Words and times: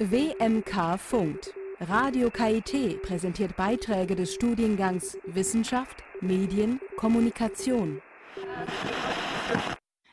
WMK 0.00 0.98
funkt. 0.98 1.54
Radio 1.78 2.30
KIT 2.30 3.00
präsentiert 3.02 3.56
Beiträge 3.56 4.16
des 4.16 4.34
Studiengangs 4.34 5.16
Wissenschaft, 5.24 6.02
Medien, 6.20 6.80
Kommunikation. 6.96 8.00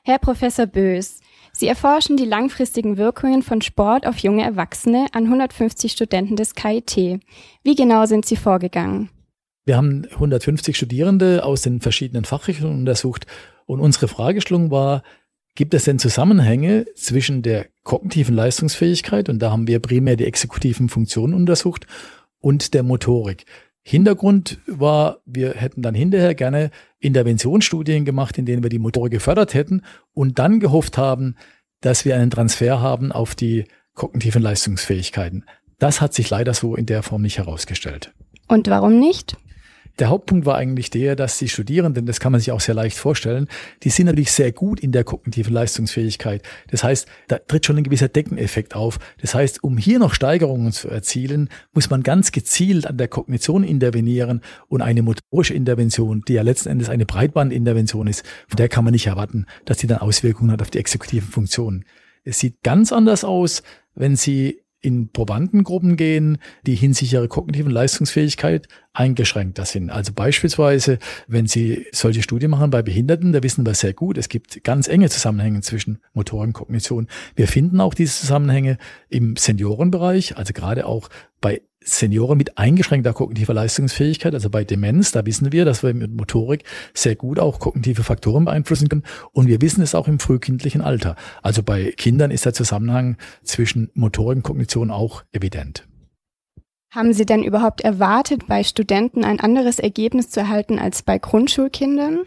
Herr 0.03 0.19
Professor 0.19 0.67
Bös, 0.67 1.19
Sie 1.51 1.67
erforschen 1.67 2.15
die 2.15 2.25
langfristigen 2.25 2.97
Wirkungen 2.97 3.41
von 3.41 3.61
Sport 3.61 4.05
auf 4.05 4.19
junge 4.19 4.43
Erwachsene 4.43 5.07
an 5.13 5.23
150 5.23 5.91
Studenten 5.91 6.35
des 6.35 6.53
KIT. 6.53 7.21
Wie 7.63 7.75
genau 7.75 8.05
sind 8.05 8.25
Sie 8.25 8.35
vorgegangen? 8.35 9.09
Wir 9.65 9.77
haben 9.77 10.05
150 10.11 10.77
Studierende 10.77 11.43
aus 11.43 11.63
den 11.63 11.81
verschiedenen 11.81 12.25
Fachrichtungen 12.25 12.79
untersucht 12.79 13.25
und 13.65 13.79
unsere 13.79 14.07
Fragestellung 14.07 14.69
war, 14.69 15.01
gibt 15.55 15.73
es 15.73 15.85
denn 15.85 15.99
Zusammenhänge 15.99 16.85
zwischen 16.95 17.41
der 17.41 17.67
kognitiven 17.83 18.35
Leistungsfähigkeit, 18.35 19.29
und 19.29 19.39
da 19.39 19.51
haben 19.51 19.67
wir 19.67 19.79
primär 19.79 20.15
die 20.15 20.25
exekutiven 20.25 20.89
Funktionen 20.89 21.33
untersucht, 21.33 21.85
und 22.39 22.73
der 22.73 22.83
Motorik. 22.83 23.45
Hintergrund 23.81 24.59
war, 24.67 25.19
wir 25.25 25.53
hätten 25.53 25.81
dann 25.81 25.95
hinterher 25.95 26.35
gerne 26.35 26.71
Interventionsstudien 26.99 28.05
gemacht, 28.05 28.37
in 28.37 28.45
denen 28.45 28.61
wir 28.61 28.69
die 28.69 28.79
Motorik 28.79 29.13
gefördert 29.13 29.53
hätten 29.53 29.81
und 30.13 30.37
dann 30.37 30.59
gehofft 30.59 30.97
haben, 30.97 31.35
dass 31.81 32.05
wir 32.05 32.15
einen 32.15 32.29
Transfer 32.29 32.81
haben 32.81 33.11
auf 33.11 33.35
die 33.35 33.65
kognitiven 33.95 34.41
Leistungsfähigkeiten. 34.41 35.45
Das 35.79 36.01
hat 36.01 36.13
sich 36.13 36.29
leider 36.29 36.53
so 36.53 36.75
in 36.75 36.85
der 36.85 37.03
Form 37.03 37.21
nicht 37.21 37.37
herausgestellt. 37.37 38.13
Und 38.47 38.67
warum 38.69 38.99
nicht? 38.99 39.37
Der 39.99 40.07
Hauptpunkt 40.07 40.45
war 40.45 40.55
eigentlich 40.55 40.89
der, 40.89 41.17
dass 41.17 41.37
die 41.37 41.49
Studierenden, 41.49 42.05
das 42.05 42.21
kann 42.21 42.31
man 42.31 42.39
sich 42.39 42.53
auch 42.53 42.61
sehr 42.61 42.73
leicht 42.73 42.97
vorstellen, 42.97 43.47
die 43.83 43.89
sind 43.89 44.05
natürlich 44.05 44.31
sehr 44.31 44.53
gut 44.53 44.79
in 44.79 44.93
der 44.93 45.03
kognitiven 45.03 45.53
Leistungsfähigkeit. 45.53 46.41
Das 46.71 46.85
heißt, 46.85 47.05
da 47.27 47.37
tritt 47.39 47.65
schon 47.65 47.77
ein 47.77 47.83
gewisser 47.83 48.07
Deckeneffekt 48.07 48.75
auf. 48.75 48.97
Das 49.19 49.35
heißt, 49.35 49.61
um 49.61 49.77
hier 49.77 49.99
noch 49.99 50.13
Steigerungen 50.13 50.71
zu 50.71 50.87
erzielen, 50.87 51.49
muss 51.73 51.89
man 51.89 52.01
ganz 52.01 52.31
gezielt 52.31 52.87
an 52.87 52.97
der 52.97 53.09
Kognition 53.09 53.63
intervenieren 53.63 54.41
und 54.69 54.81
eine 54.81 55.01
motorische 55.01 55.53
Intervention, 55.53 56.23
die 56.27 56.33
ja 56.33 56.43
letzten 56.43 56.69
Endes 56.69 56.89
eine 56.89 57.05
Breitbandintervention 57.05 58.07
ist, 58.07 58.25
von 58.47 58.55
der 58.55 58.69
kann 58.69 58.85
man 58.85 58.93
nicht 58.93 59.07
erwarten, 59.07 59.47
dass 59.65 59.79
die 59.79 59.87
dann 59.87 59.99
Auswirkungen 59.99 60.51
hat 60.51 60.61
auf 60.61 60.69
die 60.69 60.79
exekutiven 60.79 61.29
Funktionen. 61.29 61.83
Es 62.23 62.39
sieht 62.39 62.63
ganz 62.63 62.93
anders 62.93 63.25
aus, 63.25 63.63
wenn 63.95 64.15
Sie 64.15 64.61
in 64.81 65.11
Probandengruppen 65.11 65.97
gehen, 65.97 66.37
die 66.65 66.75
hinsichtlich 66.75 67.13
ihrer 67.13 67.27
kognitiven 67.27 67.71
Leistungsfähigkeit 67.71 68.67
eingeschränkter 68.93 69.65
sind. 69.65 69.89
Also 69.89 70.13
beispielsweise, 70.13 70.99
wenn 71.27 71.47
Sie 71.47 71.87
solche 71.91 72.23
Studien 72.23 72.51
machen 72.51 72.69
bei 72.69 72.81
Behinderten, 72.81 73.33
da 73.33 73.43
wissen 73.43 73.65
wir 73.65 73.73
sehr 73.73 73.93
gut, 73.93 74.17
es 74.17 74.29
gibt 74.29 74.63
ganz 74.63 74.87
enge 74.87 75.09
Zusammenhänge 75.09 75.61
zwischen 75.61 75.99
Motor 76.13 76.41
und 76.41 76.53
Kognition. 76.53 77.07
Wir 77.35 77.47
finden 77.47 77.81
auch 77.81 77.93
diese 77.93 78.19
Zusammenhänge 78.19 78.77
im 79.09 79.35
Seniorenbereich, 79.35 80.37
also 80.37 80.53
gerade 80.53 80.85
auch 80.85 81.09
bei 81.41 81.61
Senioren 81.81 82.37
mit 82.37 82.57
eingeschränkter 82.57 83.13
kognitiver 83.13 83.53
Leistungsfähigkeit, 83.53 84.33
also 84.33 84.49
bei 84.49 84.63
Demenz, 84.63 85.11
da 85.11 85.25
wissen 85.25 85.51
wir, 85.51 85.63
dass 85.63 85.81
wir 85.81 85.93
mit 85.93 86.13
Motorik 86.13 86.63
sehr 86.93 87.15
gut 87.15 87.39
auch 87.39 87.59
kognitive 87.59 88.03
Faktoren 88.03 88.45
beeinflussen 88.45 88.89
können. 88.89 89.03
Und 89.31 89.47
wir 89.47 89.61
wissen 89.61 89.81
es 89.81 89.95
auch 89.95 90.07
im 90.07 90.19
frühkindlichen 90.19 90.81
Alter. 90.81 91.15
Also 91.41 91.63
bei 91.63 91.93
Kindern 91.95 92.31
ist 92.31 92.45
der 92.45 92.53
Zusammenhang 92.53 93.17
zwischen 93.43 93.89
Motorik 93.93 94.37
und 94.37 94.43
Kognition 94.43 94.91
auch 94.91 95.23
evident. 95.31 95.87
Haben 96.91 97.13
Sie 97.13 97.25
denn 97.25 97.43
überhaupt 97.43 97.81
erwartet, 97.81 98.47
bei 98.47 98.63
Studenten 98.63 99.23
ein 99.23 99.39
anderes 99.39 99.79
Ergebnis 99.79 100.29
zu 100.29 100.39
erhalten 100.39 100.79
als 100.79 101.03
bei 101.03 101.19
Grundschulkindern? 101.19 102.25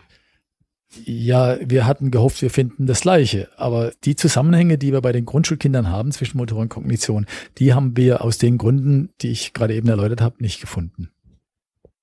Ja, 1.05 1.57
wir 1.61 1.87
hatten 1.87 2.11
gehofft, 2.11 2.43
wir 2.43 2.51
finden 2.51 2.87
das 2.87 3.03
Gleiche. 3.03 3.49
Aber 3.57 3.93
die 4.05 4.17
Zusammenhänge, 4.17 4.79
die 4.79 4.93
wir 4.93 5.01
bei 5.01 5.13
den 5.13 5.25
Grundschulkindern 5.25 5.89
haben 5.89 6.13
zwischen 6.13 6.39
Motor 6.39 6.59
und 6.59 6.69
Kognition, 6.69 7.27
die 7.59 7.73
haben 7.73 7.97
wir 7.97 8.23
aus 8.23 8.39
den 8.39 8.59
Gründen, 8.59 9.11
die 9.21 9.31
ich 9.31 9.53
gerade 9.53 9.75
eben 9.75 9.89
erläutert 9.89 10.21
habe, 10.21 10.37
nicht 10.41 10.61
gefunden. 10.61 11.09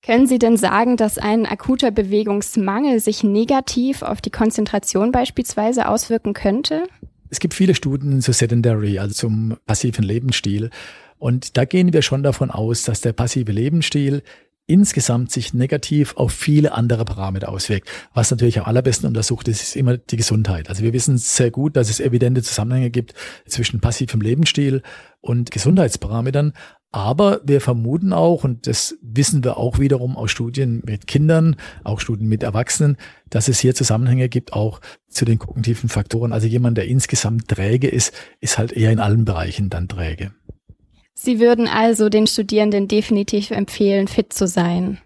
Können 0.02 0.26
Sie 0.26 0.38
denn 0.38 0.56
sagen, 0.56 0.96
dass 0.96 1.18
ein 1.18 1.44
akuter 1.44 1.90
Bewegungsmangel 1.90 3.00
sich 3.00 3.22
negativ 3.22 4.02
auf 4.02 4.20
die 4.20 4.30
Konzentration 4.30 5.12
beispielsweise 5.12 5.88
auswirken 5.88 6.32
könnte? 6.32 6.84
Es 7.28 7.38
gibt 7.38 7.54
viele 7.54 7.74
Studien 7.74 8.22
zu 8.22 8.32
Sedentary, 8.32 8.98
also 8.98 9.14
zum 9.14 9.56
passiven 9.66 10.02
Lebensstil. 10.02 10.70
Und 11.18 11.58
da 11.58 11.66
gehen 11.66 11.92
wir 11.92 12.00
schon 12.00 12.22
davon 12.22 12.50
aus, 12.50 12.82
dass 12.84 13.02
der 13.02 13.12
passive 13.12 13.52
Lebensstil 13.52 14.22
insgesamt 14.70 15.32
sich 15.32 15.52
negativ 15.52 16.16
auf 16.16 16.32
viele 16.32 16.72
andere 16.72 17.04
Parameter 17.04 17.48
auswirkt. 17.48 17.88
Was 18.14 18.30
natürlich 18.30 18.58
am 18.58 18.66
allerbesten 18.66 19.08
untersucht 19.08 19.48
ist, 19.48 19.62
ist 19.62 19.76
immer 19.76 19.98
die 19.98 20.16
Gesundheit. 20.16 20.68
Also 20.68 20.84
wir 20.84 20.92
wissen 20.92 21.18
sehr 21.18 21.50
gut, 21.50 21.76
dass 21.76 21.90
es 21.90 21.98
evidente 21.98 22.42
Zusammenhänge 22.42 22.90
gibt 22.90 23.14
zwischen 23.46 23.80
passivem 23.80 24.20
Lebensstil 24.20 24.82
und 25.20 25.50
Gesundheitsparametern. 25.50 26.52
Aber 26.92 27.40
wir 27.44 27.60
vermuten 27.60 28.12
auch, 28.12 28.42
und 28.42 28.66
das 28.66 28.96
wissen 29.00 29.44
wir 29.44 29.58
auch 29.58 29.78
wiederum 29.78 30.16
aus 30.16 30.32
Studien 30.32 30.82
mit 30.84 31.06
Kindern, 31.06 31.54
auch 31.84 32.00
Studien 32.00 32.28
mit 32.28 32.42
Erwachsenen, 32.42 32.96
dass 33.28 33.46
es 33.46 33.60
hier 33.60 33.76
Zusammenhänge 33.76 34.28
gibt, 34.28 34.52
auch 34.52 34.80
zu 35.08 35.24
den 35.24 35.38
kognitiven 35.38 35.88
Faktoren. 35.88 36.32
Also 36.32 36.48
jemand, 36.48 36.78
der 36.78 36.86
insgesamt 36.86 37.46
träge 37.46 37.88
ist, 37.88 38.12
ist 38.40 38.58
halt 38.58 38.72
eher 38.72 38.90
in 38.90 38.98
allen 38.98 39.24
Bereichen 39.24 39.70
dann 39.70 39.86
träge. 39.86 40.32
Sie 41.22 41.38
würden 41.38 41.68
also 41.68 42.08
den 42.08 42.26
Studierenden 42.26 42.88
definitiv 42.88 43.50
empfehlen, 43.50 44.08
fit 44.08 44.32
zu 44.32 44.46
sein. 44.46 44.96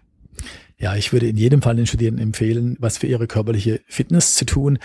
Ja, 0.79 0.95
ich 0.95 1.11
würde 1.11 1.27
in 1.27 1.35
jedem 1.35 1.61
Fall 1.61 1.75
den 1.75 1.87
Studierenden 1.87 2.27
empfehlen, 2.27 2.77
was 2.79 2.97
für 2.97 3.07
ihre 3.07 3.27
körperliche 3.27 3.81
Fitness 3.85 4.35
zu 4.35 4.45
tun. 4.45 4.79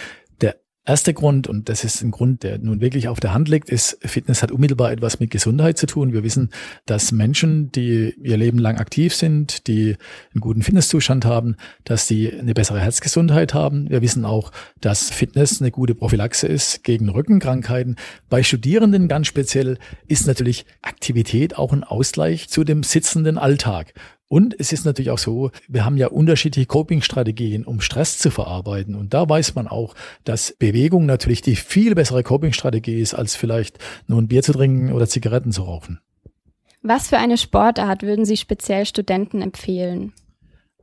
Erster 0.86 1.12
Grund, 1.12 1.46
und 1.46 1.68
das 1.68 1.84
ist 1.84 2.00
ein 2.02 2.10
Grund, 2.10 2.42
der 2.42 2.58
nun 2.58 2.80
wirklich 2.80 3.06
auf 3.08 3.20
der 3.20 3.34
Hand 3.34 3.48
liegt, 3.48 3.68
ist, 3.68 3.98
Fitness 4.00 4.42
hat 4.42 4.50
unmittelbar 4.50 4.90
etwas 4.90 5.20
mit 5.20 5.30
Gesundheit 5.30 5.76
zu 5.76 5.86
tun. 5.86 6.14
Wir 6.14 6.24
wissen, 6.24 6.50
dass 6.86 7.12
Menschen, 7.12 7.70
die 7.70 8.14
ihr 8.18 8.38
Leben 8.38 8.58
lang 8.58 8.78
aktiv 8.78 9.14
sind, 9.14 9.66
die 9.66 9.96
einen 10.32 10.40
guten 10.40 10.62
Fitnesszustand 10.62 11.26
haben, 11.26 11.56
dass 11.84 12.06
die 12.06 12.32
eine 12.32 12.54
bessere 12.54 12.80
Herzgesundheit 12.80 13.52
haben. 13.52 13.90
Wir 13.90 14.00
wissen 14.00 14.24
auch, 14.24 14.52
dass 14.80 15.10
Fitness 15.10 15.60
eine 15.60 15.70
gute 15.70 15.94
Prophylaxe 15.94 16.46
ist 16.46 16.82
gegen 16.82 17.10
Rückenkrankheiten. 17.10 17.96
Bei 18.30 18.42
Studierenden 18.42 19.06
ganz 19.06 19.26
speziell 19.26 19.78
ist 20.08 20.26
natürlich 20.26 20.64
Aktivität 20.80 21.58
auch 21.58 21.74
ein 21.74 21.84
Ausgleich 21.84 22.48
zu 22.48 22.64
dem 22.64 22.84
sitzenden 22.84 23.36
Alltag. 23.36 23.92
Und 24.32 24.54
es 24.60 24.72
ist 24.72 24.84
natürlich 24.84 25.10
auch 25.10 25.18
so, 25.18 25.50
wir 25.66 25.84
haben 25.84 25.96
ja 25.96 26.06
unterschiedliche 26.06 26.68
Coping-Strategien, 26.68 27.64
um 27.64 27.80
Stress 27.80 28.16
zu 28.16 28.30
verarbeiten. 28.30 28.94
Und 28.94 29.12
da 29.12 29.28
weiß 29.28 29.56
man 29.56 29.66
auch, 29.66 29.96
dass 30.22 30.54
Bewegung 30.56 31.04
natürlich 31.04 31.42
die 31.42 31.56
viel 31.56 31.96
bessere 31.96 32.22
Coping-Strategie 32.22 33.00
ist, 33.00 33.12
als 33.12 33.34
vielleicht 33.34 33.78
nur 34.06 34.22
ein 34.22 34.28
Bier 34.28 34.44
zu 34.44 34.52
trinken 34.52 34.92
oder 34.92 35.08
Zigaretten 35.08 35.50
zu 35.50 35.64
rauchen. 35.64 35.98
Was 36.80 37.08
für 37.08 37.18
eine 37.18 37.38
Sportart 37.38 38.04
würden 38.04 38.24
Sie 38.24 38.36
speziell 38.36 38.86
Studenten 38.86 39.42
empfehlen? 39.42 40.12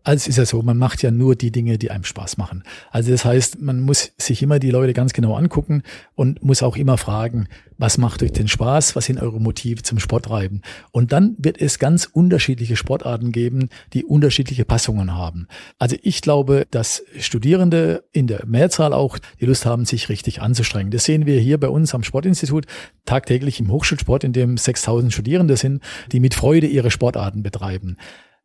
Also 0.04 0.24
es 0.24 0.28
ist 0.28 0.38
ja 0.38 0.46
so, 0.46 0.62
man 0.62 0.78
macht 0.78 1.04
ja 1.04 1.12
nur 1.12 1.36
die 1.36 1.52
Dinge, 1.52 1.78
die 1.78 1.92
einem 1.92 2.04
Spaß 2.04 2.38
machen. 2.38 2.64
Also 2.92 3.12
das 3.12 3.26
heißt, 3.26 3.62
man 3.62 3.82
muss 3.82 4.14
sich 4.18 4.42
immer 4.42 4.60
die 4.60 4.72
Leute 4.72 4.94
ganz 4.94 5.14
genau 5.14 5.36
angucken 5.36 5.84
und 6.16 6.44
muss 6.44 6.64
auch 6.64 6.78
immer 6.78 6.98
fragen, 6.98 7.48
was 7.78 7.98
macht 7.98 8.24
euch 8.24 8.32
den 8.32 8.48
Spaß, 8.48 8.96
was 8.96 9.06
sind 9.06 9.22
eure 9.22 9.40
Motive 9.40 9.84
zum 9.84 10.00
Sporttreiben? 10.00 10.62
Und 10.92 11.12
dann 11.12 11.36
wird 11.38 11.62
es 11.62 11.78
ganz 11.80 12.10
unterschiedliche 12.12 12.76
Sportarten 12.76 13.32
geben, 13.32 13.70
die 13.94 14.04
unterschiedliche 14.04 14.66
Passungen 14.66 15.16
haben. 15.16 15.48
Also 15.78 15.96
ich 16.02 16.22
glaube, 16.22 16.66
dass 16.72 17.04
Studierende 17.20 18.04
in 18.12 18.28
der 18.28 18.46
Mehrzahl 18.46 18.94
auch 18.94 19.20
die 19.40 19.46
Lust 19.46 19.66
haben, 19.66 19.86
sich 19.86 20.10
richtig 20.10 20.42
anzustrengen. 20.42 20.92
Das 20.92 21.04
sehen 21.04 21.26
wir 21.26 21.40
hier 21.40 21.60
bei 21.60 21.70
uns 21.70 21.94
am 21.94 22.04
Sportinstitut 22.04 22.66
tagtäglich 23.06 23.60
im 23.60 23.72
Hochschulsport, 23.72 24.24
in 24.24 24.34
dem 24.34 24.58
6000 24.58 25.14
Studierende 25.14 25.58
sind, 25.58 25.84
die 26.12 26.20
mit 26.20 26.34
Freude 26.34 26.68
ihre 26.68 26.92
Sportarten 26.92 27.44
betreiben. 27.44 27.98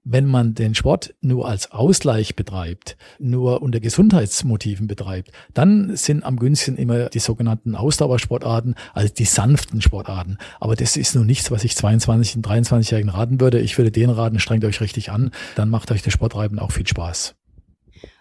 Wenn 0.05 0.27
man 0.27 0.55
den 0.55 0.75
Sport 0.75 1.15
nur 1.21 1.47
als 1.47 1.71
Ausgleich 1.71 2.35
betreibt, 2.35 2.97
nur 3.21 3.63
unter 3.63 3.79
Gesundheitsmotiven 3.79 4.89
betreibt, 4.89 5.31
dann 5.55 5.95
sind 5.95 6.25
am 6.25 6.39
günstigsten 6.39 6.77
immer 6.77 7.09
die 7.09 7.21
sogenannten 7.21 7.76
Ausdauersportarten, 7.76 8.75
also 8.94 9.15
die 9.15 9.25
sanften 9.25 9.81
Sportarten. 9.81 10.38
Aber 10.59 10.75
das 10.75 10.97
ist 10.97 11.15
nun 11.15 11.26
nichts, 11.26 11.53
was 11.53 11.62
ich 11.62 11.73
22- 11.75 12.37
und 12.37 12.47
23-Jährigen 12.47 13.11
raten 13.11 13.41
würde. 13.41 13.61
Ich 13.61 13.79
würde 13.79 13.93
denen 13.93 14.12
raten, 14.12 14.41
strengt 14.41 14.65
euch 14.65 14.81
richtig 14.81 15.12
an, 15.12 15.31
dann 15.55 15.71
macht 15.71 15.93
euch 15.93 16.03
das 16.03 16.12
Sportreiben 16.12 16.59
auch 16.59 16.73
viel 16.73 16.87
Spaß. 16.87 17.37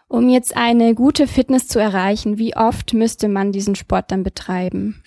Um 0.08 0.30
jetzt 0.30 0.56
eine 0.56 0.94
gute 0.94 1.26
Fitness 1.26 1.68
zu 1.68 1.80
erreichen, 1.80 2.38
wie 2.38 2.56
oft 2.56 2.94
müsste 2.94 3.28
man 3.28 3.52
diesen 3.52 3.76
Sport 3.76 4.12
dann 4.12 4.24
betreiben? 4.24 5.02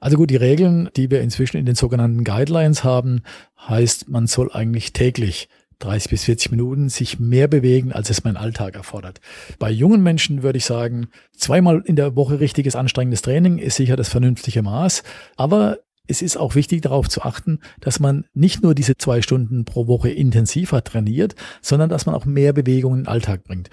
Also 0.00 0.16
gut, 0.16 0.30
die 0.30 0.36
Regeln, 0.36 0.90
die 0.96 1.10
wir 1.10 1.22
inzwischen 1.22 1.56
in 1.56 1.66
den 1.66 1.74
sogenannten 1.74 2.22
Guidelines 2.22 2.84
haben, 2.84 3.22
heißt, 3.68 4.08
man 4.08 4.26
soll 4.26 4.50
eigentlich 4.52 4.92
täglich 4.92 5.48
30 5.80 6.10
bis 6.10 6.24
40 6.24 6.50
Minuten 6.50 6.88
sich 6.88 7.20
mehr 7.20 7.48
bewegen, 7.48 7.92
als 7.92 8.10
es 8.10 8.24
mein 8.24 8.36
Alltag 8.36 8.74
erfordert. 8.74 9.20
Bei 9.58 9.70
jungen 9.70 10.02
Menschen 10.02 10.42
würde 10.42 10.58
ich 10.58 10.64
sagen, 10.64 11.08
zweimal 11.36 11.82
in 11.84 11.96
der 11.96 12.16
Woche 12.16 12.40
richtiges 12.40 12.76
anstrengendes 12.76 13.22
Training 13.22 13.58
ist 13.58 13.76
sicher 13.76 13.96
das 13.96 14.08
vernünftige 14.08 14.62
Maß. 14.62 15.02
Aber 15.36 15.78
es 16.08 16.22
ist 16.22 16.36
auch 16.36 16.54
wichtig 16.54 16.82
darauf 16.82 17.08
zu 17.08 17.22
achten, 17.22 17.60
dass 17.80 18.00
man 18.00 18.24
nicht 18.32 18.62
nur 18.62 18.74
diese 18.74 18.96
zwei 18.96 19.22
Stunden 19.22 19.64
pro 19.64 19.86
Woche 19.86 20.10
intensiver 20.10 20.82
trainiert, 20.82 21.34
sondern 21.60 21.90
dass 21.90 22.06
man 22.06 22.14
auch 22.14 22.24
mehr 22.24 22.52
Bewegung 22.52 22.94
in 22.94 23.00
den 23.02 23.08
Alltag 23.08 23.44
bringt. 23.44 23.68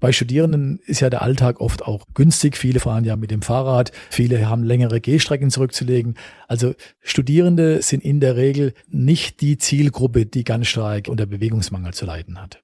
Bei 0.00 0.12
Studierenden 0.12 0.80
ist 0.86 1.00
ja 1.00 1.10
der 1.10 1.22
Alltag 1.22 1.60
oft 1.60 1.82
auch 1.82 2.06
günstig. 2.14 2.56
Viele 2.56 2.80
fahren 2.80 3.04
ja 3.04 3.16
mit 3.16 3.30
dem 3.30 3.42
Fahrrad, 3.42 3.92
viele 4.10 4.48
haben 4.48 4.64
längere 4.64 5.00
Gehstrecken 5.00 5.50
zurückzulegen. 5.50 6.16
Also 6.48 6.74
Studierende 7.00 7.82
sind 7.82 8.02
in 8.02 8.18
der 8.20 8.36
Regel 8.36 8.72
nicht 8.88 9.42
die 9.42 9.58
Zielgruppe, 9.58 10.24
die 10.24 10.44
ganz 10.44 10.68
stark 10.68 11.08
unter 11.08 11.26
Bewegungsmangel 11.26 11.92
zu 11.92 12.06
leiden 12.06 12.40
hat. 12.40 12.62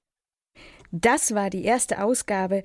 Das 0.91 1.35
war 1.35 1.49
die 1.49 1.63
erste 1.63 2.03
Ausgabe 2.03 2.63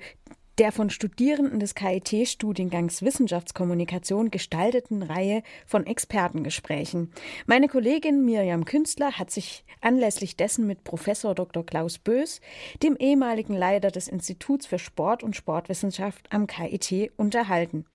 der 0.57 0.71
von 0.71 0.89
Studierenden 0.89 1.59
des 1.59 1.75
KIT-Studiengangs 1.75 3.01
Wissenschaftskommunikation 3.01 4.29
gestalteten 4.29 5.01
Reihe 5.01 5.43
von 5.65 5.85
Expertengesprächen. 5.85 7.11
Meine 7.45 7.67
Kollegin 7.67 8.23
Miriam 8.23 8.65
Künstler 8.65 9.13
hat 9.13 9.31
sich 9.31 9.63
anlässlich 9.81 10.37
dessen 10.37 10.67
mit 10.67 10.83
Professor 10.83 11.33
Dr. 11.33 11.65
Klaus 11.65 11.97
Bös, 11.97 12.41
dem 12.83 12.95
ehemaligen 12.97 13.55
Leiter 13.55 13.89
des 13.89 14.07
Instituts 14.07 14.65
für 14.65 14.79
Sport 14.79 15.23
und 15.23 15.35
Sportwissenschaft 15.35 16.27
am 16.31 16.47
KIT, 16.47 17.11
unterhalten. 17.17 17.85